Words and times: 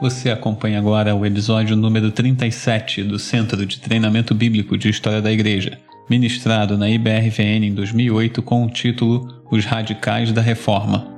Você 0.00 0.30
acompanha 0.30 0.78
agora 0.78 1.12
o 1.12 1.26
episódio 1.26 1.74
número 1.74 2.12
37 2.12 3.02
do 3.02 3.18
Centro 3.18 3.66
de 3.66 3.80
Treinamento 3.80 4.32
Bíblico 4.32 4.78
de 4.78 4.88
História 4.88 5.20
da 5.20 5.32
Igreja, 5.32 5.76
ministrado 6.08 6.78
na 6.78 6.88
IBRVN 6.88 7.66
em 7.66 7.74
2008 7.74 8.40
com 8.40 8.64
o 8.64 8.70
título 8.70 9.42
Os 9.50 9.64
Radicais 9.64 10.30
da 10.30 10.40
Reforma. 10.40 11.17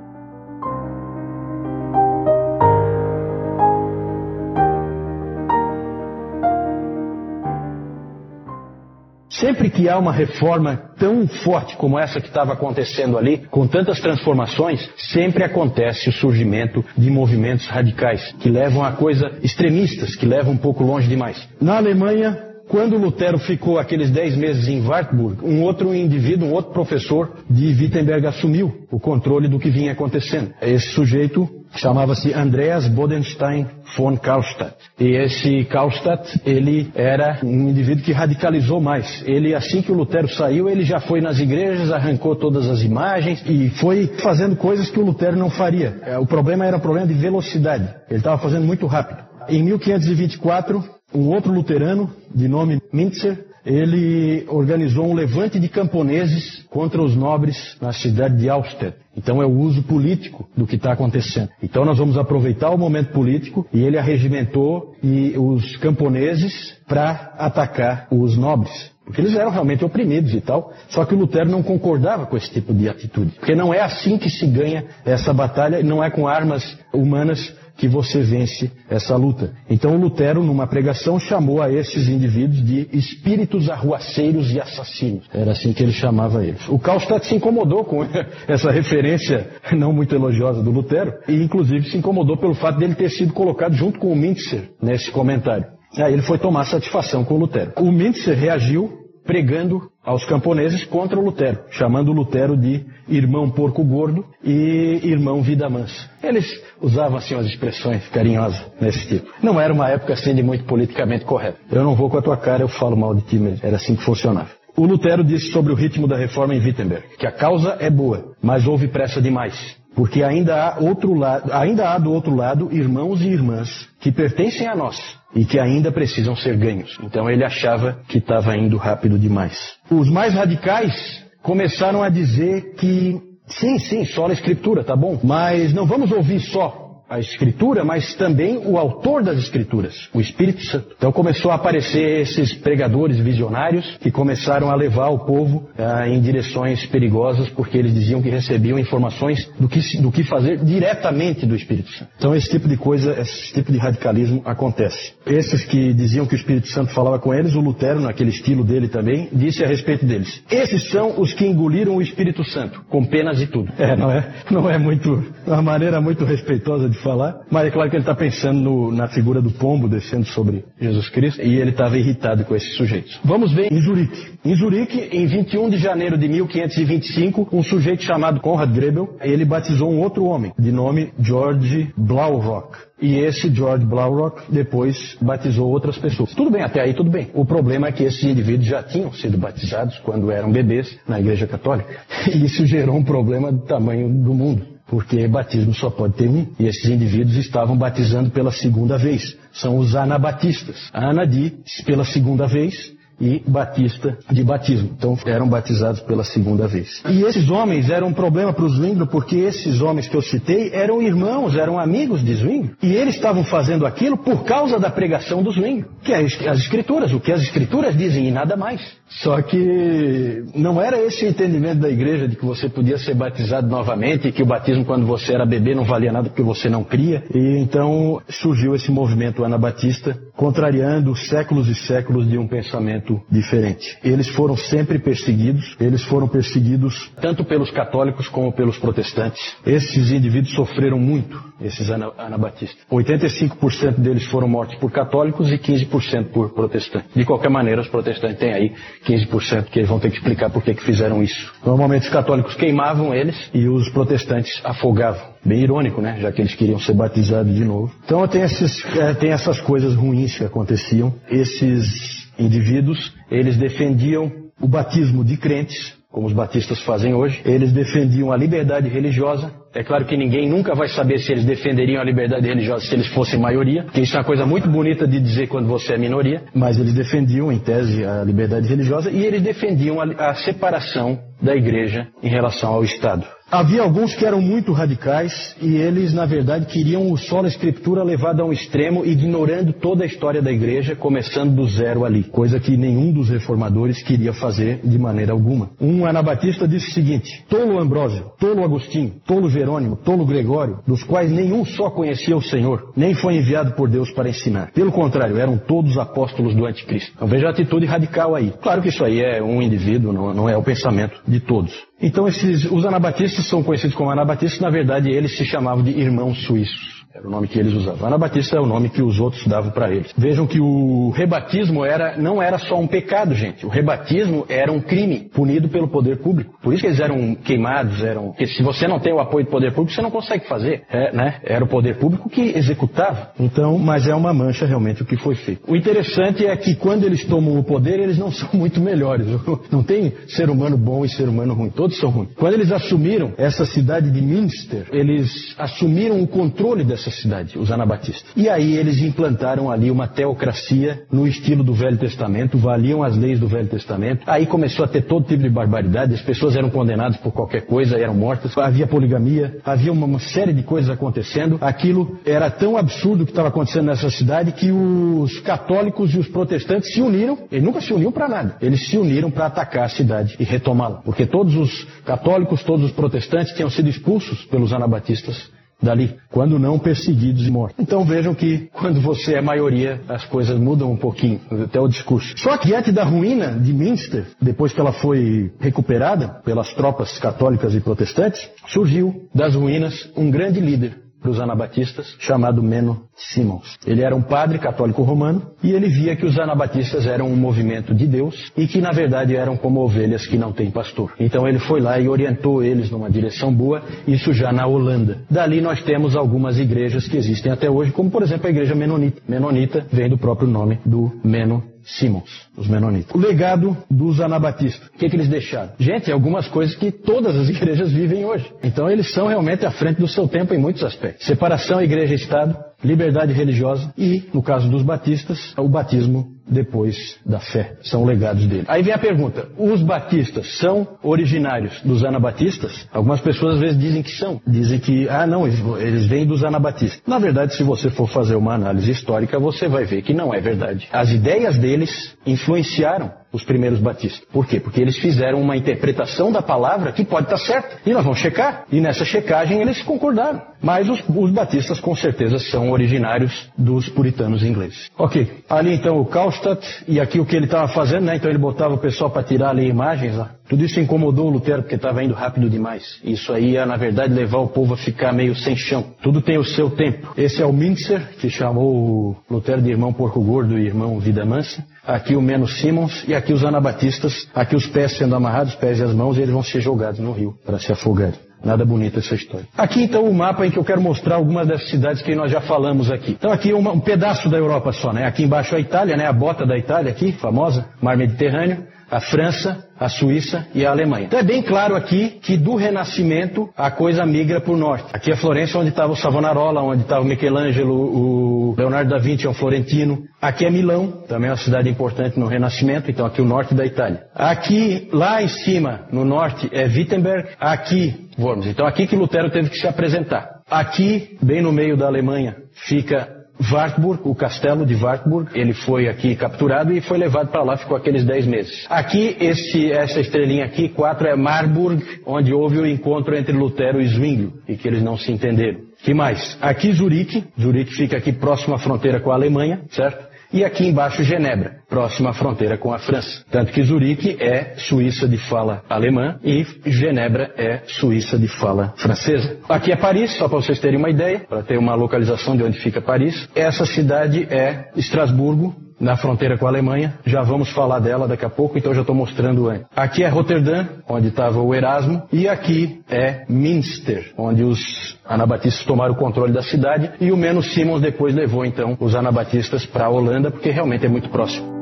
Sempre 9.31 9.69
que 9.69 9.87
há 9.87 9.97
uma 9.97 10.11
reforma 10.11 10.75
tão 10.97 11.25
forte 11.25 11.77
como 11.77 11.97
essa 11.97 12.19
que 12.19 12.27
estava 12.27 12.51
acontecendo 12.51 13.17
ali, 13.17 13.37
com 13.49 13.65
tantas 13.65 13.99
transformações, 14.01 14.89
sempre 14.97 15.43
acontece 15.43 16.09
o 16.09 16.13
surgimento 16.13 16.83
de 16.97 17.09
movimentos 17.09 17.65
radicais, 17.65 18.35
que 18.39 18.49
levam 18.49 18.83
a 18.83 18.91
coisas 18.91 19.41
extremistas, 19.41 20.15
que 20.15 20.25
levam 20.25 20.53
um 20.53 20.57
pouco 20.57 20.83
longe 20.83 21.07
demais. 21.07 21.47
Na 21.61 21.77
Alemanha, 21.77 22.37
quando 22.67 22.97
Lutero 22.97 23.37
ficou 23.39 23.79
aqueles 23.79 24.09
dez 24.09 24.35
meses 24.35 24.67
em 24.67 24.85
Wartburg, 24.85 25.45
um 25.45 25.61
outro 25.61 25.95
indivíduo, 25.95 26.49
um 26.49 26.53
outro 26.53 26.73
professor 26.73 27.31
de 27.49 27.67
Wittenberg 27.67 28.27
assumiu 28.27 28.85
o 28.91 28.99
controle 28.99 29.47
do 29.47 29.59
que 29.59 29.69
vinha 29.69 29.93
acontecendo. 29.93 30.53
Esse 30.61 30.87
sujeito 30.87 31.60
chamava-se 31.75 32.33
Andreas 32.33 32.87
Bodenstein 32.87 33.67
von 33.97 34.17
Karlstadt. 34.17 34.75
E 34.99 35.15
esse 35.15 35.65
Karlstadt, 35.65 36.41
ele 36.45 36.91
era 36.95 37.39
um 37.43 37.69
indivíduo 37.69 38.03
que 38.03 38.11
radicalizou 38.11 38.79
mais. 38.79 39.23
Ele, 39.25 39.55
assim 39.55 39.81
que 39.81 39.91
o 39.91 39.95
Lutero 39.95 40.27
saiu, 40.29 40.69
ele 40.69 40.83
já 40.83 40.99
foi 40.99 41.21
nas 41.21 41.39
igrejas, 41.39 41.91
arrancou 41.91 42.35
todas 42.35 42.69
as 42.69 42.81
imagens 42.81 43.43
e 43.47 43.69
foi 43.69 44.07
fazendo 44.21 44.55
coisas 44.55 44.89
que 44.89 44.99
o 44.99 45.05
Lutero 45.05 45.37
não 45.37 45.49
faria. 45.49 45.99
É, 46.03 46.17
o 46.17 46.25
problema 46.25 46.65
era 46.65 46.77
um 46.77 46.81
problema 46.81 47.07
de 47.07 47.13
velocidade. 47.13 47.87
Ele 48.09 48.19
estava 48.19 48.37
fazendo 48.41 48.65
muito 48.65 48.85
rápido. 48.85 49.23
Em 49.49 49.63
1524, 49.63 50.83
um 51.13 51.27
outro 51.29 51.51
luterano, 51.51 52.09
de 52.33 52.47
nome 52.47 52.81
Mintzer, 52.93 53.50
ele 53.65 54.45
organizou 54.47 55.07
um 55.07 55.13
levante 55.13 55.59
de 55.59 55.69
camponeses 55.69 56.63
contra 56.69 57.01
os 57.01 57.15
nobres 57.15 57.77
na 57.81 57.93
cidade 57.93 58.37
de 58.37 58.49
Austerlitz. 58.49 58.99
Então 59.15 59.41
é 59.41 59.45
o 59.45 59.59
uso 59.59 59.83
político 59.83 60.47
do 60.55 60.65
que 60.65 60.77
está 60.77 60.93
acontecendo. 60.93 61.49
Então 61.61 61.83
nós 61.83 61.97
vamos 61.97 62.17
aproveitar 62.17 62.69
o 62.69 62.77
momento 62.77 63.11
político 63.11 63.67
e 63.73 63.81
ele 63.83 63.97
arregimentou 63.97 64.95
e 65.03 65.33
os 65.37 65.75
camponeses 65.77 66.77
para 66.87 67.33
atacar 67.37 68.07
os 68.09 68.37
nobres. 68.37 68.91
Porque 69.05 69.19
eles 69.19 69.35
eram 69.35 69.51
realmente 69.51 69.83
oprimidos 69.83 70.33
e 70.33 70.39
tal. 70.39 70.71
Só 70.87 71.03
que 71.03 71.13
o 71.13 71.17
Lutero 71.17 71.49
não 71.49 71.61
concordava 71.61 72.25
com 72.25 72.37
esse 72.37 72.49
tipo 72.49 72.73
de 72.73 72.87
atitude. 72.87 73.31
Porque 73.31 73.55
não 73.55 73.73
é 73.73 73.81
assim 73.81 74.17
que 74.17 74.29
se 74.29 74.45
ganha 74.47 74.85
essa 75.03 75.33
batalha, 75.33 75.83
não 75.83 76.01
é 76.01 76.09
com 76.09 76.27
armas 76.27 76.77
humanas 76.93 77.53
que 77.77 77.87
você 77.87 78.21
vence 78.21 78.71
essa 78.89 79.15
luta. 79.15 79.53
Então 79.69 79.97
Lutero, 79.97 80.43
numa 80.43 80.67
pregação, 80.67 81.19
chamou 81.19 81.61
a 81.61 81.71
esses 81.71 82.07
indivíduos 82.07 82.63
de 82.63 82.87
espíritos 82.93 83.69
arruaceiros 83.69 84.51
e 84.51 84.59
assassinos. 84.59 85.25
Era 85.33 85.51
assim 85.51 85.73
que 85.73 85.83
ele 85.83 85.91
chamava 85.91 86.45
eles. 86.45 86.67
O 86.69 86.77
Karlstadt 86.77 87.27
se 87.27 87.35
incomodou 87.35 87.83
com 87.83 88.03
essa 88.47 88.71
referência 88.71 89.49
não 89.73 89.93
muito 89.93 90.13
elogiosa 90.13 90.61
do 90.61 90.71
Lutero 90.71 91.13
e 91.27 91.33
inclusive 91.33 91.89
se 91.89 91.97
incomodou 91.97 92.37
pelo 92.37 92.53
fato 92.53 92.79
dele 92.79 92.95
ter 92.95 93.09
sido 93.09 93.33
colocado 93.33 93.73
junto 93.73 93.99
com 93.99 94.11
o 94.11 94.15
Mintzer 94.15 94.71
nesse 94.81 95.11
comentário. 95.11 95.65
Aí 95.97 96.13
ele 96.13 96.21
foi 96.21 96.37
tomar 96.37 96.65
satisfação 96.65 97.25
com 97.25 97.35
o 97.35 97.39
Lutero. 97.39 97.73
O 97.77 97.91
Mintzer 97.91 98.37
reagiu 98.37 99.01
pregando 99.25 99.89
aos 100.03 100.25
camponeses 100.25 100.83
contra 100.85 101.19
o 101.19 101.23
Lutero, 101.23 101.59
chamando 101.69 102.09
o 102.09 102.13
Lutero 102.13 102.57
de 102.57 102.85
irmão 103.15 103.49
porco 103.49 103.83
gordo 103.83 104.25
e 104.43 105.01
irmão 105.03 105.41
vida 105.41 105.69
mansa. 105.69 106.09
Eles 106.23 106.47
usavam 106.81 107.17
assim 107.17 107.35
umas 107.35 107.47
expressões 107.47 108.07
carinhosas 108.09 108.65
nesse 108.79 109.07
tipo. 109.07 109.31
Não 109.41 109.59
era 109.59 109.73
uma 109.73 109.89
época 109.89 110.13
assim 110.13 110.33
de 110.33 110.41
muito 110.41 110.63
politicamente 110.63 111.25
correto. 111.25 111.59
Eu 111.71 111.83
não 111.83 111.95
vou 111.95 112.09
com 112.09 112.17
a 112.17 112.21
tua 112.21 112.37
cara, 112.37 112.63
eu 112.63 112.67
falo 112.67 112.95
mal 112.95 113.13
de 113.13 113.21
ti 113.21 113.37
mesmo. 113.37 113.59
Era 113.65 113.75
assim 113.75 113.95
que 113.95 114.03
funcionava. 114.03 114.49
O 114.75 114.85
Lutero 114.85 115.23
disse 115.23 115.51
sobre 115.51 115.73
o 115.73 115.75
ritmo 115.75 116.07
da 116.07 116.17
reforma 116.17 116.55
em 116.55 116.63
Wittenberg 116.63 117.03
que 117.17 117.27
a 117.27 117.31
causa 117.31 117.77
é 117.79 117.89
boa, 117.89 118.33
mas 118.41 118.65
houve 118.65 118.87
pressa 118.87 119.21
demais. 119.21 119.75
Porque 119.93 120.23
ainda 120.23 120.55
há, 120.55 120.79
outro 120.79 121.13
lado, 121.13 121.51
ainda 121.51 121.89
há 121.89 121.97
do 121.97 122.13
outro 122.13 122.33
lado 122.33 122.69
irmãos 122.71 123.21
e 123.21 123.27
irmãs 123.27 123.89
que 123.99 124.11
pertencem 124.11 124.65
a 124.65 124.75
nós 124.75 124.97
e 125.35 125.43
que 125.43 125.59
ainda 125.59 125.91
precisam 125.91 126.35
ser 126.35 126.57
ganhos. 126.57 126.97
Então 127.03 127.29
ele 127.29 127.43
achava 127.43 127.99
que 128.07 128.17
estava 128.17 128.55
indo 128.55 128.77
rápido 128.77 129.19
demais. 129.19 129.75
Os 129.89 130.09
mais 130.09 130.33
radicais 130.33 131.20
começaram 131.41 132.03
a 132.03 132.09
dizer 132.09 132.75
que 132.75 133.19
sim, 133.47 133.79
sim, 133.79 134.05
só 134.05 134.27
a 134.27 134.33
escritura, 134.33 134.83
tá 134.83 134.95
bom? 134.95 135.19
Mas 135.23 135.73
não 135.73 135.85
vamos 135.85 136.11
ouvir 136.11 136.39
só 136.39 136.80
a 137.11 137.19
Escritura, 137.19 137.83
mas 137.83 138.15
também 138.15 138.57
o 138.57 138.77
autor 138.77 139.21
das 139.21 139.37
Escrituras, 139.37 140.07
o 140.13 140.21
Espírito 140.21 140.63
Santo. 140.63 140.95
Então 140.97 141.11
começou 141.11 141.51
a 141.51 141.55
aparecer 141.55 142.21
esses 142.21 142.53
pregadores 142.53 143.19
visionários 143.19 143.97
que 143.99 144.09
começaram 144.09 144.71
a 144.71 144.75
levar 144.75 145.09
o 145.09 145.19
povo 145.19 145.67
ah, 145.77 146.07
em 146.07 146.21
direções 146.21 146.85
perigosas, 146.85 147.49
porque 147.49 147.77
eles 147.77 147.93
diziam 147.93 148.21
que 148.21 148.29
recebiam 148.29 148.79
informações 148.79 149.45
do 149.59 149.67
que, 149.67 149.81
do 150.01 150.09
que 150.09 150.23
fazer 150.23 150.63
diretamente 150.63 151.45
do 151.45 151.53
Espírito 151.53 151.91
Santo. 151.91 152.11
Então 152.17 152.33
esse 152.33 152.49
tipo 152.49 152.69
de 152.69 152.77
coisa, 152.77 153.19
esse 153.19 153.53
tipo 153.53 153.73
de 153.73 153.77
radicalismo 153.77 154.41
acontece. 154.45 155.11
Esses 155.25 155.65
que 155.65 155.93
diziam 155.93 156.25
que 156.25 156.35
o 156.35 156.37
Espírito 156.37 156.69
Santo 156.69 156.93
falava 156.93 157.19
com 157.19 157.33
eles, 157.33 157.55
o 157.55 157.59
Lutero, 157.59 157.99
naquele 157.99 158.29
estilo 158.29 158.63
dele 158.63 158.87
também, 158.87 159.27
disse 159.33 159.65
a 159.65 159.67
respeito 159.67 160.05
deles: 160.05 160.41
esses 160.49 160.89
são 160.89 161.19
os 161.19 161.33
que 161.33 161.45
engoliram 161.45 161.97
o 161.97 162.01
Espírito 162.01 162.41
Santo, 162.45 162.81
com 162.87 163.03
penas 163.03 163.41
e 163.41 163.47
tudo. 163.47 163.69
É, 163.77 163.97
não 163.97 164.09
é, 164.09 164.31
não 164.49 164.69
é 164.69 164.77
muito, 164.77 165.21
uma 165.45 165.61
maneira 165.61 165.99
muito 165.99 166.23
respeitosa 166.23 166.87
de 166.87 167.00
falar, 167.01 167.41
mas 167.49 167.67
é 167.67 167.71
claro 167.71 167.89
que 167.89 167.95
ele 167.95 168.03
está 168.03 168.15
pensando 168.15 168.59
no, 168.59 168.91
na 168.91 169.07
figura 169.07 169.41
do 169.41 169.51
pombo 169.51 169.87
descendo 169.87 170.25
sobre 170.25 170.63
Jesus 170.79 171.09
Cristo 171.09 171.41
e 171.41 171.55
ele 171.55 171.71
estava 171.71 171.97
irritado 171.97 172.45
com 172.45 172.55
esses 172.55 172.75
sujeitos. 172.75 173.19
Vamos 173.23 173.53
ver 173.53 173.71
em 173.71 173.81
Zurique. 173.81 174.31
Em 174.43 174.55
Zurique, 174.55 175.09
em 175.11 175.25
21 175.25 175.69
de 175.69 175.77
janeiro 175.77 176.17
de 176.17 176.27
1525, 176.27 177.49
um 177.51 177.63
sujeito 177.63 178.03
chamado 178.03 178.39
Conrad 178.39 178.71
Grebel, 178.73 179.17
ele 179.21 179.45
batizou 179.45 179.91
um 179.91 179.99
outro 179.99 180.25
homem, 180.25 180.53
de 180.57 180.71
nome 180.71 181.11
George 181.19 181.93
Blaurock. 181.97 182.77
E 183.01 183.15
esse 183.15 183.49
George 183.53 183.85
Blaurock 183.85 184.43
depois 184.51 185.17
batizou 185.19 185.69
outras 185.69 185.97
pessoas. 185.97 186.33
Tudo 186.35 186.51
bem, 186.51 186.61
até 186.61 186.81
aí 186.81 186.93
tudo 186.93 187.09
bem. 187.09 187.29
O 187.33 187.43
problema 187.43 187.87
é 187.87 187.91
que 187.91 188.03
esses 188.03 188.23
indivíduos 188.23 188.67
já 188.67 188.83
tinham 188.83 189.11
sido 189.11 189.37
batizados 189.37 189.97
quando 189.99 190.29
eram 190.29 190.51
bebês 190.51 190.99
na 191.07 191.19
Igreja 191.19 191.47
Católica. 191.47 191.89
E 192.31 192.45
isso 192.45 192.65
gerou 192.65 192.95
um 192.95 193.03
problema 193.03 193.51
do 193.51 193.61
tamanho 193.65 194.07
do 194.07 194.33
mundo 194.33 194.70
porque 194.91 195.25
batismo 195.25 195.73
só 195.73 195.89
pode 195.89 196.15
ter 196.15 196.27
um, 196.27 196.45
e 196.59 196.67
esses 196.67 196.83
indivíduos 196.83 197.37
estavam 197.37 197.77
batizando 197.77 198.29
pela 198.29 198.51
segunda 198.51 198.97
vez. 198.97 199.37
São 199.53 199.77
os 199.77 199.95
anabatistas. 199.95 200.89
Anadi, 200.91 201.53
pela 201.85 202.03
segunda 202.03 202.45
vez, 202.45 202.91
e 203.21 203.43
batista 203.47 204.17
de 204.29 204.43
batismo. 204.43 204.89
Então 204.97 205.17
eram 205.25 205.47
batizados 205.47 206.01
pela 206.01 206.23
segunda 206.23 206.67
vez. 206.67 207.01
E 207.07 207.21
esses 207.21 207.49
homens 207.49 207.89
eram 207.89 208.07
um 208.07 208.13
problema 208.13 208.51
para 208.51 208.65
os 208.65 208.73
Zwingli 208.73 209.05
porque 209.05 209.35
esses 209.37 209.79
homens 209.79 210.07
que 210.07 210.17
eu 210.17 210.21
citei 210.21 210.71
eram 210.73 211.01
irmãos, 211.01 211.55
eram 211.55 211.79
amigos 211.79 212.25
de 212.25 212.33
Zwingli. 212.33 212.71
E 212.81 212.93
eles 212.93 213.15
estavam 213.15 213.43
fazendo 213.43 213.85
aquilo 213.85 214.17
por 214.17 214.43
causa 214.43 214.79
da 214.79 214.89
pregação 214.89 215.43
dos 215.43 215.55
Zwingli, 215.55 215.85
que 216.03 216.11
é 216.11 216.19
as 216.19 216.59
escrituras, 216.59 217.13
o 217.13 217.19
que 217.19 217.31
as 217.31 217.41
escrituras 217.41 217.95
dizem 217.95 218.27
e 218.27 218.31
nada 218.31 218.57
mais. 218.57 218.81
Só 219.07 219.41
que 219.41 220.43
não 220.55 220.81
era 220.81 220.99
esse 220.99 221.25
o 221.25 221.29
entendimento 221.29 221.79
da 221.81 221.89
igreja 221.89 222.27
de 222.27 222.35
que 222.35 222.45
você 222.45 222.69
podia 222.69 222.97
ser 222.97 223.13
batizado 223.13 223.67
novamente 223.67 224.27
e 224.27 224.31
que 224.31 224.41
o 224.41 224.45
batismo 224.45 224.85
quando 224.85 225.05
você 225.05 225.33
era 225.33 225.45
bebê 225.45 225.75
não 225.75 225.83
valia 225.83 226.11
nada 226.11 226.29
porque 226.29 226.41
você 226.41 226.69
não 226.69 226.83
cria. 226.83 227.23
E 227.33 227.57
então 227.59 228.21
surgiu 228.29 228.73
esse 228.73 228.89
movimento 228.89 229.43
anabatista, 229.43 230.17
contrariando 230.41 231.15
séculos 231.15 231.69
e 231.69 231.75
séculos 231.75 232.27
de 232.27 232.35
um 232.35 232.47
pensamento 232.47 233.21
diferente. 233.29 233.95
Eles 234.03 234.27
foram 234.29 234.57
sempre 234.57 234.97
perseguidos, 234.97 235.75
eles 235.79 236.03
foram 236.05 236.27
perseguidos 236.27 237.11
tanto 237.21 237.45
pelos 237.45 237.69
católicos 237.69 238.27
como 238.27 238.51
pelos 238.51 238.79
protestantes. 238.79 239.39
Esses 239.63 240.09
indivíduos 240.09 240.55
sofreram 240.55 240.97
muito, 240.97 241.39
esses 241.61 241.91
anabatistas. 241.91 242.79
85% 242.91 243.99
deles 243.99 244.25
foram 244.31 244.47
mortos 244.47 244.77
por 244.77 244.91
católicos 244.91 245.51
e 245.51 245.59
15% 245.59 246.31
por 246.31 246.49
protestantes. 246.55 247.13
De 247.13 247.23
qualquer 247.23 247.51
maneira, 247.51 247.79
os 247.79 247.87
protestantes 247.87 248.39
têm 248.39 248.51
aí 248.51 248.73
15% 249.05 249.65
que 249.65 249.77
eles 249.77 249.89
vão 249.89 249.99
ter 249.99 250.09
que 250.09 250.17
explicar 250.17 250.49
por 250.49 250.63
que 250.63 250.73
fizeram 250.73 251.21
isso. 251.21 251.53
Normalmente 251.63 252.07
os 252.07 252.09
católicos 252.09 252.55
queimavam 252.55 253.13
eles 253.13 253.37
e 253.53 253.67
os 253.67 253.91
protestantes 253.91 254.59
afogavam. 254.63 255.30
Bem 255.43 255.61
irônico, 255.61 256.01
né? 256.01 256.17
Já 256.19 256.31
que 256.31 256.41
eles 256.41 256.55
queriam 256.55 256.79
ser 256.79 256.93
batizados 256.93 257.53
de 257.55 257.65
novo. 257.65 257.91
Então 258.05 258.27
tem, 258.27 258.41
esses, 258.41 258.83
é, 258.95 259.13
tem 259.13 259.31
essas 259.31 259.59
coisas 259.59 259.95
ruins 259.95 260.37
que 260.37 260.43
aconteciam. 260.43 261.13
Esses 261.29 262.29
indivíduos, 262.37 263.13
eles 263.29 263.57
defendiam 263.57 264.31
o 264.59 264.67
batismo 264.67 265.23
de 265.25 265.37
crentes, 265.37 265.95
como 266.11 266.27
os 266.27 266.33
batistas 266.33 266.79
fazem 266.83 267.13
hoje. 267.13 267.41
Eles 267.45 267.71
defendiam 267.71 268.31
a 268.31 268.37
liberdade 268.37 268.89
religiosa. 268.89 269.51
É 269.73 269.83
claro 269.83 270.05
que 270.05 270.17
ninguém 270.17 270.49
nunca 270.49 270.75
vai 270.75 270.89
saber 270.89 271.19
se 271.19 271.31
eles 271.31 271.45
defenderiam 271.45 272.01
a 272.01 272.03
liberdade 272.03 272.45
religiosa 272.45 272.85
se 272.85 272.93
eles 272.93 273.07
fossem 273.07 273.39
maioria, 273.39 273.85
que 273.85 274.01
isso 274.01 274.15
é 274.15 274.19
uma 274.19 274.25
coisa 274.25 274.45
muito 274.45 274.69
bonita 274.69 275.07
de 275.07 275.19
dizer 275.19 275.47
quando 275.47 275.67
você 275.67 275.93
é 275.93 275.97
minoria, 275.97 276.43
mas 276.53 276.77
eles 276.77 276.93
defendiam, 276.93 277.51
em 277.51 277.57
tese, 277.57 278.03
a 278.03 278.23
liberdade 278.23 278.67
religiosa 278.67 279.09
e 279.09 279.25
eles 279.25 279.41
defendiam 279.41 280.01
a, 280.01 280.31
a 280.31 280.35
separação 280.35 281.17
da 281.41 281.55
igreja 281.55 282.07
em 282.21 282.29
relação 282.29 282.73
ao 282.73 282.83
Estado. 282.83 283.25
Havia 283.51 283.81
alguns 283.81 284.15
que 284.15 284.25
eram 284.25 284.39
muito 284.39 284.71
radicais 284.71 285.57
e 285.61 285.75
eles, 285.75 286.13
na 286.13 286.25
verdade, 286.25 286.67
queriam 286.67 287.11
o 287.11 287.17
solo 287.17 287.47
escritura 287.47 288.01
levado 288.01 288.41
a 288.41 288.45
um 288.45 288.53
extremo, 288.53 289.05
ignorando 289.05 289.73
toda 289.73 290.05
a 290.05 290.07
história 290.07 290.41
da 290.41 290.49
igreja, 290.49 290.95
começando 290.95 291.53
do 291.53 291.67
zero 291.67 292.05
ali, 292.05 292.23
coisa 292.23 292.61
que 292.61 292.77
nenhum 292.77 293.11
dos 293.11 293.27
reformadores 293.27 294.01
queria 294.03 294.31
fazer 294.31 294.79
de 294.85 294.97
maneira 294.97 295.33
alguma. 295.33 295.71
Um 295.81 296.05
anabatista 296.05 296.65
disse 296.65 296.91
o 296.91 296.93
seguinte: 296.93 297.43
tolo 297.49 297.77
Ambrósio, 297.77 298.31
tolo 298.39 298.63
Agostinho, 298.63 299.15
tolo 299.27 299.49
Jerônimo, 299.49 299.97
tolo 299.97 300.25
Gregório, 300.25 300.79
dos 300.87 301.03
quais 301.03 301.29
nenhum 301.29 301.65
só 301.65 301.89
conhecia 301.89 302.37
o 302.37 302.41
Senhor, 302.41 302.93
nem 302.95 303.13
foi 303.13 303.35
enviado 303.35 303.73
por 303.73 303.89
Deus 303.89 304.09
para 304.11 304.29
ensinar. 304.29 304.71
Pelo 304.71 304.93
contrário, 304.93 305.37
eram 305.37 305.57
todos 305.57 305.97
apóstolos 305.97 306.55
do 306.55 306.65
anticristo. 306.65 307.11
Então 307.17 307.27
veja 307.27 307.47
a 307.47 307.51
atitude 307.51 307.85
radical 307.85 308.33
aí. 308.33 308.53
Claro 308.61 308.81
que 308.81 308.87
isso 308.87 309.03
aí 309.03 309.19
é 309.19 309.43
um 309.43 309.61
indivíduo, 309.61 310.13
não, 310.13 310.33
não 310.33 310.47
é 310.47 310.55
o 310.55 310.63
pensamento 310.63 311.19
de 311.27 311.41
todos. 311.41 311.90
Então 312.01 312.27
esses, 312.27 312.65
os 312.65 312.85
anabatistas 312.85 313.47
são 313.47 313.61
conhecidos 313.61 313.95
como 313.95 314.09
anabatistas, 314.09 314.59
na 314.59 314.69
verdade 314.69 315.11
eles 315.11 315.37
se 315.37 315.45
chamavam 315.45 315.83
de 315.83 315.91
irmãos 315.91 316.43
suíços. 316.45 317.00
Era 317.13 317.27
o 317.27 317.29
nome 317.29 317.47
que 317.47 317.59
eles 317.59 317.73
usavam. 317.73 318.07
Anabatista 318.07 318.55
é 318.55 318.59
o 318.59 318.65
nome 318.65 318.89
que 318.89 319.01
os 319.01 319.19
outros 319.19 319.45
davam 319.45 319.69
para 319.71 319.91
eles. 319.91 320.13
Vejam 320.17 320.47
que 320.47 320.61
o 320.61 321.09
rebatismo 321.09 321.83
era, 321.83 322.15
não 322.17 322.41
era 322.41 322.57
só 322.57 322.79
um 322.79 322.87
pecado, 322.87 323.35
gente. 323.35 323.65
O 323.65 323.69
rebatismo 323.69 324.45
era 324.47 324.71
um 324.71 324.79
crime 324.79 325.29
punido 325.33 325.67
pelo 325.67 325.89
poder 325.89 326.19
público. 326.19 326.57
Por 326.63 326.73
isso 326.73 326.81
que 326.81 326.87
eles 326.87 327.01
eram 327.01 327.35
queimados, 327.35 328.01
eram. 328.01 328.27
Porque 328.27 328.47
se 328.47 328.63
você 328.63 328.87
não 328.87 328.97
tem 328.97 329.11
o 329.11 329.19
apoio 329.19 329.43
do 329.43 329.51
poder 329.51 329.73
público, 329.73 329.93
você 329.93 330.01
não 330.01 330.09
consegue 330.09 330.47
fazer. 330.47 330.83
É, 330.89 331.13
né? 331.13 331.41
Era 331.43 331.65
o 331.65 331.67
poder 331.67 331.97
público 331.97 332.29
que 332.29 332.57
executava. 332.57 333.31
Então, 333.37 333.77
mas 333.77 334.07
é 334.07 334.15
uma 334.15 334.33
mancha 334.33 334.65
realmente 334.65 335.01
o 335.01 335.05
que 335.05 335.17
foi 335.17 335.35
feito. 335.35 335.69
O 335.69 335.75
interessante 335.75 336.45
é 336.45 336.55
que 336.55 336.75
quando 336.75 337.03
eles 337.03 337.25
tomam 337.25 337.59
o 337.59 337.63
poder, 337.63 337.99
eles 337.99 338.17
não 338.17 338.31
são 338.31 338.49
muito 338.53 338.79
melhores. 338.79 339.27
Não 339.69 339.83
tem 339.83 340.13
ser 340.27 340.49
humano 340.49 340.77
bom 340.77 341.03
e 341.03 341.09
ser 341.09 341.27
humano 341.27 341.53
ruim. 341.53 341.71
Todos 341.71 341.99
são 341.99 342.09
ruins. 342.09 342.29
Quando 342.35 342.53
eles 342.53 342.71
assumiram 342.71 343.33
essa 343.37 343.65
cidade 343.65 344.09
de 344.09 344.21
Minster, 344.21 344.87
eles 344.93 345.53
assumiram 345.57 346.21
o 346.21 346.27
controle 346.27 346.85
dessa 346.85 347.00
essa 347.01 347.11
cidade, 347.11 347.57
os 347.57 347.71
anabatistas. 347.71 348.31
E 348.35 348.47
aí 348.49 348.75
eles 348.75 349.01
implantaram 349.01 349.69
ali 349.69 349.89
uma 349.91 350.07
teocracia 350.07 351.03
no 351.11 351.27
estilo 351.27 351.63
do 351.63 351.73
Velho 351.73 351.97
Testamento, 351.97 352.57
valiam 352.57 353.03
as 353.03 353.17
leis 353.17 353.39
do 353.39 353.47
Velho 353.47 353.67
Testamento. 353.67 354.23
Aí 354.27 354.45
começou 354.45 354.85
a 354.85 354.87
ter 354.87 355.01
todo 355.03 355.25
tipo 355.25 355.43
de 355.43 355.49
barbaridade, 355.49 356.13
as 356.13 356.21
pessoas 356.21 356.55
eram 356.55 356.69
condenadas 356.69 357.17
por 357.17 357.31
qualquer 357.31 357.65
coisa, 357.65 357.97
eram 357.97 358.13
mortas, 358.13 358.57
havia 358.57 358.87
poligamia, 358.87 359.57
havia 359.65 359.91
uma, 359.91 360.19
série 360.19 360.53
de 360.53 360.63
coisas 360.63 360.89
acontecendo. 360.89 361.57
Aquilo 361.61 362.19
era 362.25 362.49
tão 362.49 362.77
absurdo 362.77 363.25
que 363.25 363.31
estava 363.31 363.47
acontecendo 363.47 363.87
nessa 363.87 364.09
cidade 364.09 364.51
que 364.51 364.71
os 364.71 365.39
católicos 365.39 366.13
e 366.13 366.19
os 366.19 366.27
protestantes 366.27 366.93
se 366.93 367.01
uniram, 367.01 367.37
eles 367.51 367.63
nunca 367.63 367.81
se 367.81 367.93
uniram 367.93 368.11
para 368.11 368.27
nada, 368.27 368.55
eles 368.61 368.87
se 368.87 368.97
uniram 368.97 369.31
para 369.31 369.47
atacar 369.47 369.85
a 369.85 369.89
cidade 369.89 370.35
e 370.39 370.43
retomá-la. 370.43 371.01
Porque 371.03 371.25
todos 371.25 371.55
os 371.55 371.87
católicos, 372.05 372.63
todos 372.63 372.85
os 372.85 372.91
protestantes 372.91 373.53
tinham 373.53 373.69
sido 373.69 373.89
expulsos 373.89 374.45
pelos 374.45 374.73
anabatistas 374.73 375.49
dali, 375.81 376.17
quando 376.29 376.59
não 376.59 376.77
perseguidos 376.77 377.47
e 377.47 377.51
mortos. 377.51 377.77
Então 377.79 378.05
vejam 378.05 378.33
que 378.33 378.69
quando 378.73 379.01
você 379.01 379.35
é 379.35 379.41
maioria, 379.41 380.01
as 380.07 380.25
coisas 380.25 380.57
mudam 380.59 380.91
um 380.91 380.97
pouquinho, 380.97 381.39
até 381.63 381.79
o 381.79 381.87
discurso. 381.87 382.33
Só 382.37 382.57
que 382.57 382.67
diante 382.67 382.91
da 382.91 383.03
ruína 383.03 383.59
de 383.59 383.73
Münster, 383.73 384.25
depois 384.41 384.71
que 384.73 384.79
ela 384.79 384.93
foi 384.93 385.51
recuperada 385.59 386.27
pelas 386.45 386.73
tropas 386.73 387.17
católicas 387.19 387.73
e 387.73 387.81
protestantes, 387.81 388.49
surgiu 388.67 389.27
das 389.33 389.55
ruínas 389.55 390.09
um 390.15 390.29
grande 390.29 390.59
líder, 390.59 390.97
para 391.21 391.31
os 391.31 391.39
anabatistas, 391.39 392.15
chamado 392.19 392.63
Meno 392.63 393.03
Simons. 393.15 393.77
Ele 393.85 394.01
era 394.01 394.15
um 394.15 394.21
padre 394.21 394.57
católico 394.57 395.03
romano 395.03 395.51
e 395.63 395.71
ele 395.71 395.87
via 395.87 396.15
que 396.15 396.25
os 396.25 396.39
anabatistas 396.39 397.05
eram 397.05 397.27
um 397.27 397.35
movimento 397.35 397.93
de 397.93 398.07
Deus 398.07 398.51
e 398.57 398.67
que 398.67 398.81
na 398.81 398.91
verdade 398.91 399.35
eram 399.35 399.55
como 399.55 399.81
ovelhas 399.81 400.25
que 400.25 400.37
não 400.37 400.51
têm 400.51 400.71
pastor. 400.71 401.13
Então 401.19 401.47
ele 401.47 401.59
foi 401.59 401.79
lá 401.79 401.99
e 401.99 402.09
orientou 402.09 402.63
eles 402.63 402.89
numa 402.89 403.09
direção 403.09 403.53
boa, 403.53 403.83
isso 404.07 404.33
já 404.33 404.51
na 404.51 404.65
Holanda. 404.65 405.19
Dali 405.29 405.61
nós 405.61 405.83
temos 405.83 406.15
algumas 406.15 406.57
igrejas 406.57 407.07
que 407.07 407.17
existem 407.17 407.51
até 407.51 407.69
hoje, 407.69 407.91
como 407.91 408.09
por 408.09 408.23
exemplo 408.23 408.47
a 408.47 408.49
igreja 408.49 408.73
menonita. 408.73 409.21
Menonita 409.27 409.85
vem 409.91 410.09
do 410.09 410.17
próprio 410.17 410.47
nome 410.47 410.79
do 410.85 411.11
Meno 411.23 411.70
Simons, 411.83 412.47
os 412.55 412.67
menonitas. 412.67 413.13
O 413.13 413.17
legado 413.17 413.75
dos 413.89 414.19
anabatistas. 414.19 414.87
O 414.89 414.97
que, 414.97 415.09
que 415.09 415.15
eles 415.15 415.27
deixaram? 415.27 415.71
Gente, 415.79 416.11
algumas 416.11 416.47
coisas 416.47 416.75
que 416.75 416.91
todas 416.91 417.35
as 417.35 417.49
igrejas 417.49 417.91
vivem 417.91 418.25
hoje. 418.25 418.51
Então 418.63 418.89
eles 418.89 419.11
são 419.13 419.27
realmente 419.27 419.65
à 419.65 419.71
frente 419.71 419.99
do 419.99 420.07
seu 420.07 420.27
tempo 420.27 420.53
em 420.53 420.57
muitos 420.57 420.83
aspectos. 420.83 421.25
Separação 421.25 421.81
igreja-estado, 421.81 422.57
liberdade 422.83 423.33
religiosa 423.33 423.93
e, 423.97 424.23
no 424.33 424.41
caso 424.41 424.69
dos 424.69 424.83
batistas, 424.83 425.53
o 425.57 425.67
batismo 425.67 426.30
depois 426.51 427.17
da 427.25 427.39
fé. 427.39 427.77
São 427.81 428.03
legados 428.03 428.45
dele. 428.45 428.65
Aí 428.67 428.83
vem 428.83 428.93
a 428.93 428.97
pergunta: 428.97 429.47
os 429.57 429.81
batistas 429.81 430.57
são 430.57 430.85
originários 431.01 431.81
dos 431.81 432.03
anabatistas? 432.03 432.85
Algumas 432.91 433.21
pessoas 433.21 433.55
às 433.55 433.61
vezes 433.61 433.79
dizem 433.79 434.03
que 434.03 434.11
são. 434.11 434.41
Dizem 434.45 434.79
que, 434.79 435.07
ah, 435.07 435.25
não, 435.25 435.47
eles 435.47 436.05
vêm 436.05 436.25
dos 436.25 436.43
anabatistas. 436.43 437.01
Na 437.07 437.17
verdade, 437.17 437.55
se 437.55 437.63
você 437.63 437.89
for 437.89 438.07
fazer 438.07 438.35
uma 438.35 438.53
análise 438.53 438.91
histórica, 438.91 439.39
você 439.39 439.69
vai 439.69 439.85
ver 439.85 440.01
que 440.01 440.13
não 440.13 440.33
é 440.33 440.41
verdade. 440.41 440.89
As 440.91 441.09
ideias 441.09 441.57
deles 441.57 442.15
influenciaram 442.25 443.20
os 443.31 443.43
primeiros 443.43 443.79
batistas. 443.79 444.21
Por 444.31 444.45
quê? 444.45 444.59
Porque 444.59 444.81
eles 444.81 444.97
fizeram 444.97 445.41
uma 445.41 445.55
interpretação 445.55 446.31
da 446.31 446.41
palavra 446.41 446.91
que 446.91 447.05
pode 447.05 447.25
estar 447.25 447.37
certa. 447.37 447.77
E 447.85 447.93
nós 447.93 448.03
vamos 448.03 448.19
checar. 448.19 448.65
E 448.71 448.79
nessa 448.79 449.05
checagem 449.05 449.61
eles 449.61 449.81
concordaram. 449.81 450.41
Mas 450.61 450.89
os, 450.89 451.01
os 451.07 451.31
batistas 451.31 451.79
com 451.79 451.95
certeza 451.95 452.37
são 452.39 452.71
originários 452.71 453.49
dos 453.57 453.89
puritanos 453.89 454.43
ingleses. 454.43 454.89
Ok. 454.97 455.43
Ali 455.49 455.73
então 455.73 455.99
o 455.99 456.05
Karlstadt 456.05 456.83
e 456.87 456.99
aqui 456.99 457.19
o 457.19 457.25
que 457.25 457.35
ele 457.35 457.45
estava 457.45 457.67
fazendo, 457.67 458.05
né? 458.05 458.15
Então 458.15 458.29
ele 458.29 458.37
botava 458.37 458.73
o 458.73 458.77
pessoal 458.77 459.09
para 459.09 459.23
tirar 459.23 459.49
ali 459.49 459.67
imagens 459.67 460.15
lá. 460.15 460.31
Tudo 460.51 460.65
isso 460.65 460.81
incomodou 460.81 461.29
Lutero 461.29 461.61
porque 461.61 461.75
estava 461.75 462.03
indo 462.03 462.13
rápido 462.13 462.49
demais. 462.49 462.99
Isso 463.05 463.31
aí 463.31 463.51
ia, 463.51 463.65
na 463.65 463.77
verdade, 463.77 464.13
levar 464.13 464.39
o 464.39 464.49
povo 464.49 464.73
a 464.73 464.77
ficar 464.77 465.13
meio 465.13 465.33
sem 465.33 465.55
chão. 465.55 465.85
Tudo 466.03 466.21
tem 466.21 466.37
o 466.37 466.43
seu 466.43 466.69
tempo. 466.69 467.13
Esse 467.15 467.41
é 467.41 467.45
o 467.45 467.53
Mintzer, 467.53 468.17
que 468.19 468.29
chamou 468.29 469.15
Lutero 469.29 469.61
de 469.61 469.69
irmão 469.69 469.93
porco 469.93 470.21
gordo 470.21 470.59
e 470.59 470.65
irmão 470.65 470.99
vida 470.99 471.25
mansa. 471.25 471.63
Aqui 471.87 472.17
o 472.17 472.21
Menos 472.21 472.59
Simons 472.59 473.05
e 473.07 473.15
aqui 473.15 473.31
os 473.31 473.45
anabatistas. 473.45 474.27
Aqui 474.35 474.53
os 474.53 474.67
pés 474.67 474.97
sendo 474.97 475.15
amarrados, 475.15 475.53
os 475.53 475.57
pés 475.57 475.79
e 475.79 475.83
as 475.83 475.93
mãos, 475.93 476.17
e 476.17 476.21
eles 476.21 476.33
vão 476.33 476.43
ser 476.43 476.59
jogados 476.59 476.99
no 476.99 477.13
rio 477.13 477.33
para 477.45 477.57
se 477.57 477.71
afogarem. 477.71 478.19
Nada 478.43 478.65
bonita 478.65 478.99
essa 478.99 479.15
história. 479.15 479.47
Aqui 479.57 479.83
então 479.83 480.03
o 480.03 480.13
mapa 480.13 480.45
em 480.45 480.51
que 480.51 480.59
eu 480.59 480.65
quero 480.65 480.81
mostrar 480.81 481.15
algumas 481.15 481.47
dessas 481.47 481.69
cidades 481.69 482.01
que 482.01 482.13
nós 482.13 482.29
já 482.29 482.41
falamos 482.41 482.91
aqui. 482.91 483.11
Então 483.11 483.31
aqui 483.31 483.53
uma, 483.53 483.71
um 483.71 483.79
pedaço 483.79 484.27
da 484.27 484.37
Europa 484.37 484.73
só, 484.73 484.91
né? 484.91 485.05
Aqui 485.05 485.23
embaixo 485.23 485.55
a 485.55 485.61
Itália, 485.61 485.95
né? 485.95 486.07
A 486.07 486.11
bota 486.11 486.45
da 486.45 486.57
Itália 486.57 486.91
aqui, 486.91 487.13
famosa, 487.13 487.69
Mar 487.81 487.95
Mediterrâneo 487.95 488.69
a 488.91 488.99
França, 488.99 489.65
a 489.81 489.89
Suíça 489.89 490.45
e 490.53 490.63
a 490.63 490.69
Alemanha. 490.69 491.05
Então 491.07 491.19
é 491.19 491.23
bem 491.23 491.41
claro 491.41 491.75
aqui 491.75 492.19
que 492.21 492.37
do 492.37 492.55
Renascimento 492.55 493.49
a 493.57 493.71
coisa 493.71 494.05
migra 494.05 494.39
para 494.39 494.53
o 494.53 494.57
norte. 494.57 494.85
Aqui 494.93 495.11
é 495.11 495.15
Florença, 495.15 495.57
onde 495.57 495.69
estava 495.69 495.91
o 495.91 495.95
Savonarola, 495.95 496.61
onde 496.61 496.83
estava 496.83 497.01
o 497.01 497.05
Michelangelo, 497.05 497.73
o 497.73 498.55
Leonardo 498.55 498.91
da 498.91 498.99
Vinci 498.99 499.25
é 499.25 499.29
um 499.29 499.33
florentino. 499.33 500.03
Aqui 500.21 500.45
é 500.45 500.51
Milão, 500.51 501.03
também 501.07 501.29
é 501.29 501.31
uma 501.31 501.37
cidade 501.37 501.67
importante 501.67 502.19
no 502.19 502.27
Renascimento, 502.27 502.91
então 502.91 503.07
aqui 503.07 503.23
o 503.23 503.25
norte 503.25 503.55
da 503.55 503.65
Itália. 503.65 504.03
Aqui, 504.13 504.87
lá 504.93 505.23
em 505.23 505.27
cima, 505.27 505.87
no 505.91 506.05
norte, 506.05 506.47
é 506.53 506.65
Wittenberg. 506.65 507.29
Aqui, 507.39 508.07
Worms. 508.19 508.45
Então 508.45 508.67
aqui 508.67 508.85
que 508.85 508.95
Lutero 508.95 509.31
teve 509.31 509.49
que 509.49 509.57
se 509.57 509.67
apresentar. 509.67 510.41
Aqui, 510.47 511.17
bem 511.23 511.41
no 511.41 511.51
meio 511.51 511.75
da 511.75 511.87
Alemanha, 511.87 512.35
fica 512.67 513.20
Wartburg, 513.51 514.01
o 514.03 514.13
castelo 514.13 514.65
de 514.65 514.75
Wartburg, 514.75 515.31
ele 515.33 515.53
foi 515.53 515.87
aqui 515.87 516.15
capturado 516.15 516.73
e 516.73 516.81
foi 516.81 516.97
levado 516.97 517.29
para 517.29 517.43
lá, 517.43 517.57
ficou 517.57 517.75
aqueles 517.75 518.03
10 518.03 518.27
meses. 518.27 518.65
Aqui, 518.69 519.17
esse, 519.19 519.71
essa 519.71 519.99
estrelinha 519.99 520.45
aqui, 520.45 520.69
4 520.69 521.07
é 521.07 521.15
Marburg, 521.15 521.83
onde 522.05 522.33
houve 522.33 522.59
o 522.59 522.65
encontro 522.65 523.15
entre 523.15 523.33
Lutero 523.33 523.81
e 523.81 523.87
Zwinglio, 523.87 524.33
e 524.47 524.55
que 524.55 524.67
eles 524.67 524.83
não 524.83 524.97
se 524.97 525.11
entenderam. 525.11 525.59
Que 525.83 525.93
mais? 525.93 526.37
Aqui 526.41 526.71
Zurique, 526.73 527.23
Zurique 527.39 527.73
fica 527.73 527.97
aqui 527.97 528.11
próximo 528.11 528.53
à 528.53 528.59
fronteira 528.59 528.99
com 528.99 529.11
a 529.11 529.15
Alemanha, 529.15 529.61
certo? 529.71 530.10
E 530.33 530.45
aqui 530.45 530.65
embaixo 530.65 531.03
Genebra, 531.03 531.57
próxima 531.67 532.11
à 532.11 532.13
fronteira 532.13 532.57
com 532.57 532.73
a 532.73 532.79
França. 532.79 533.23
Tanto 533.29 533.51
que 533.51 533.61
Zurique 533.61 534.15
é 534.17 534.53
Suíça 534.57 535.07
de 535.07 535.17
fala 535.17 535.61
alemã 535.69 536.17
e 536.23 536.45
Genebra 536.65 537.33
é 537.35 537.63
Suíça 537.67 538.17
de 538.17 538.29
fala 538.29 538.73
francesa. 538.77 539.37
Aqui 539.49 539.73
é 539.73 539.75
Paris, 539.75 540.15
só 540.17 540.29
para 540.29 540.37
vocês 540.37 540.59
terem 540.59 540.77
uma 540.77 540.89
ideia, 540.89 541.19
para 541.19 541.43
ter 541.43 541.57
uma 541.57 541.75
localização 541.75 542.37
de 542.37 542.43
onde 542.43 542.59
fica 542.59 542.79
Paris. 542.79 543.27
Essa 543.35 543.65
cidade 543.65 544.25
é 544.29 544.69
Estrasburgo, 544.77 545.53
na 545.81 545.97
fronteira 545.97 546.37
com 546.37 546.45
a 546.45 546.49
Alemanha. 546.49 546.93
Já 547.05 547.23
vamos 547.23 547.51
falar 547.51 547.79
dela 547.79 548.07
daqui 548.07 548.23
a 548.23 548.29
pouco, 548.29 548.57
então 548.57 548.73
já 548.73 548.81
estou 548.81 548.95
mostrando 548.95 549.49
antes. 549.49 549.65
Aqui 549.75 550.03
é 550.03 550.07
Roterdã, 550.07 550.67
onde 550.87 551.07
estava 551.07 551.41
o 551.41 551.53
Erasmo, 551.53 552.03
e 552.13 552.29
aqui 552.29 552.81
é 552.89 553.25
Münster, 553.27 554.13
onde 554.17 554.43
os 554.43 554.97
anabatistas 555.05 555.65
tomaram 555.65 555.93
o 555.93 555.97
controle 555.97 556.31
da 556.31 556.43
cidade, 556.43 556.91
e 557.01 557.11
o 557.11 557.17
Menos 557.17 557.53
Simons 557.53 557.81
depois 557.81 558.13
levou 558.13 558.45
então 558.45 558.77
os 558.79 558.95
anabatistas 558.95 559.65
para 559.65 559.85
a 559.85 559.89
Holanda, 559.89 560.29
porque 560.29 560.51
realmente 560.51 560.85
é 560.85 560.89
muito 560.89 561.09
próximo. 561.09 561.61